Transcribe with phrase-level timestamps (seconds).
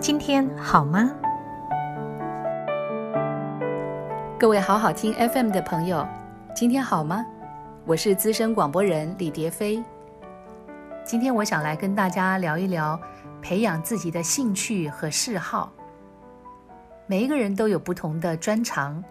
[0.00, 1.12] 今天好吗？
[4.40, 6.08] 各位好好听 FM 的朋友，
[6.56, 7.24] 今天好吗？
[7.84, 9.84] 我是资深广播人李蝶飞。
[11.04, 12.98] 今天我想来跟大家聊一聊
[13.42, 15.70] 培养自己的兴趣和嗜好。
[17.06, 19.04] 每一个人都有不同的专长，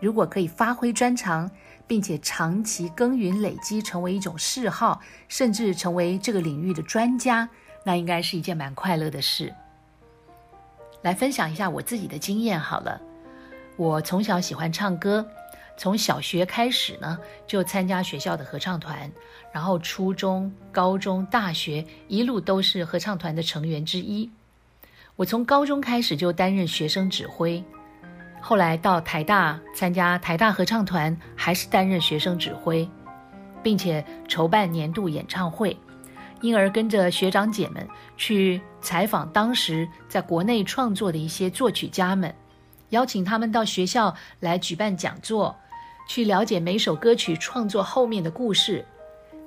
[0.00, 1.50] 如果可以发挥专长，
[1.86, 7.48] 并且长期耕耘累积，成为一种嗜好，甚至成为这个领域的专家，
[7.84, 9.52] 那应该是一件蛮快乐的事。
[11.02, 13.00] 来分享一下我自己的经验好了。
[13.76, 15.26] 我从小喜欢唱歌，
[15.76, 19.10] 从小学开始呢就参加学校的合唱团，
[19.50, 24.30] 然后初中、高中、大学一路都是合唱团的成员之一。
[25.16, 27.62] 我从高中开始就担任学生指挥。
[28.40, 32.88] 后来到台大参加台大合唱团，还是担任学生指挥，
[33.62, 35.76] 并且筹办年度演唱会，
[36.42, 42.34] 因而跟着学长姐们去采访当时在国内创作的一些作曲家们，
[42.90, 45.56] 邀请他们到学校来举办讲座，
[46.08, 48.84] 去了解每首歌曲创作后面的故事。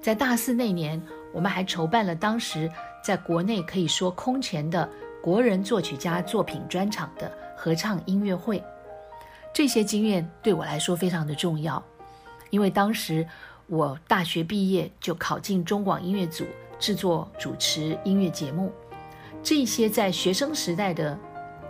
[0.00, 1.00] 在大四那年，
[1.32, 2.70] 我们还筹办了当时
[3.02, 4.88] 在国内可以说空前的
[5.22, 8.62] 国人作曲家作品专场的合唱音乐会。
[9.54, 11.82] 这些经验对我来说非常的重要，
[12.50, 13.26] 因为当时
[13.66, 16.44] 我大学毕业就考进中广音乐组，
[16.82, 18.72] 制作主持音乐节目。
[19.40, 21.16] 这些在学生时代的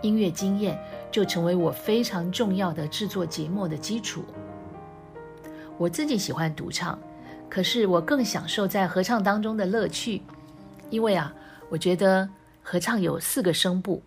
[0.01, 0.75] 音乐经验，
[1.11, 4.25] 就成为我非常重要的制作节目的基础。
[5.77, 6.97] 我自己喜欢独唱，
[7.47, 10.23] 可是我更享受在合唱当中的乐趣，
[10.89, 11.31] 因为啊，
[11.69, 12.27] 我觉得
[12.63, 14.01] 合唱有四个声部，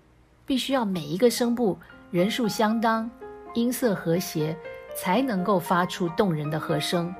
[0.44, 1.78] 必须要每一个声部
[2.10, 3.08] 人数相当。
[3.54, 4.56] 音色和谐，
[4.96, 7.14] 才能够发出动人的和声。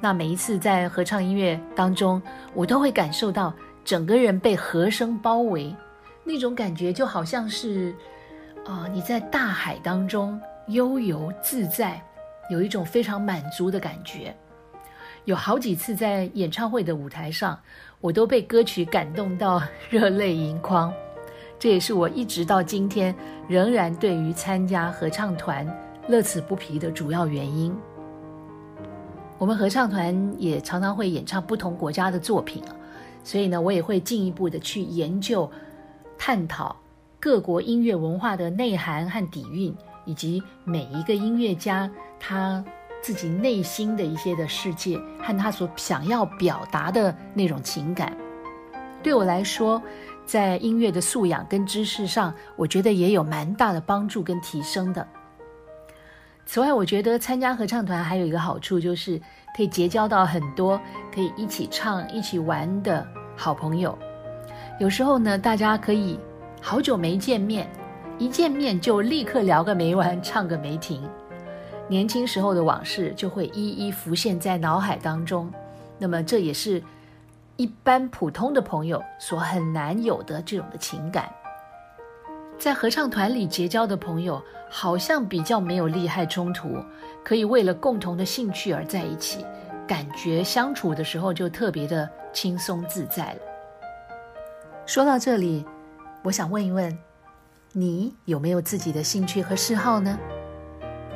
[0.00, 2.22] 那每一次在合唱音乐当中，
[2.54, 3.52] 我都会感受到
[3.84, 5.74] 整个人被和声包围，
[6.22, 7.94] 那种感觉就好像是，
[8.64, 12.00] 啊，你在大海当中悠游自在，
[12.48, 14.34] 有一种非常满足的感觉。
[15.24, 17.58] 有好几次在演唱会的舞台上，
[18.00, 19.60] 我都被歌曲感动到
[19.90, 20.92] 热泪盈眶。
[21.58, 23.12] 这也是我一直到今天
[23.48, 25.66] 仍然对于参加合唱团
[26.08, 27.76] 乐此不疲的主要原因。
[29.38, 32.62] 我们合唱团也常常会演唱不同国家的作品，
[33.24, 35.50] 所以呢，我也会进一步的去研究、
[36.18, 36.76] 探讨
[37.20, 42.64] 各国音乐文化的内涵和底蕴，以及每一个音乐家他
[43.00, 48.16] 自己内心的一些的世界和他所想要表达的那种情感。
[49.02, 49.80] 对我来说。
[50.26, 55.08] 在音乐的素养跟知识上，我觉得也有蛮大的帮助跟提升的。
[56.50, 59.20] 此外，我觉得参加合唱团还有一个好处，就是
[59.54, 60.80] 可以结交到很多
[61.14, 63.96] 可以一起唱、一起玩的好朋友。
[64.80, 66.18] 有时候呢，大家可以
[66.62, 67.68] 好久没见面，
[68.16, 71.06] 一见面就立刻聊个没完、唱个没停，
[71.86, 75.52] 年轻时候的往事就会一一浮现在脑海当中。
[75.98, 76.82] 那么，这也是。
[77.58, 81.28] 一般普通的朋友所很难有的这种的情感，
[82.58, 86.68] 在合唱团里结交的朋友，好像比较没有利害冲突，
[87.24, 89.44] 可以为了共同的兴趣而在一起，
[89.86, 93.40] 感觉相处的时候就特别的轻松自在了。
[94.86, 95.64] 说到这里，
[96.24, 96.98] 我想问一问，
[97.72, 100.18] 你有没有自己的兴趣和嗜好呢？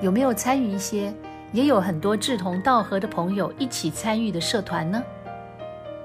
[0.00, 1.12] 有没有参与一些
[1.52, 5.02] 也有很多志同道合的朋友一起参与的社团呢？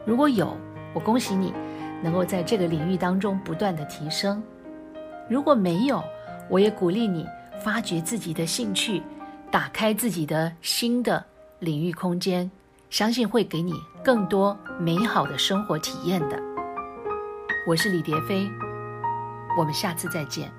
[0.03, 0.57] 如果有，
[0.95, 1.53] 我恭喜你，
[2.01, 4.41] 能够在这个领域当中不断的提升；
[5.29, 6.03] 如果没有，
[6.49, 7.27] 我也鼓励你
[7.61, 9.03] 发掘自己的兴趣，
[9.51, 11.23] 打开自己的新的
[11.59, 12.49] 领域空间，
[12.89, 13.73] 相信会给你
[14.03, 16.39] 更多美好的生活体验的。
[17.67, 18.49] 我是李蝶飞，
[19.57, 20.49] 我们下次再见。